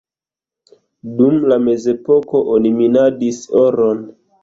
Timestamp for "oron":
3.65-4.07